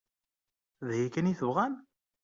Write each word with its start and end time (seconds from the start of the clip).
D 0.87 0.89
aya 0.95 1.07
kan 1.13 1.31
i 1.31 1.33
tebɣam? 1.39 1.75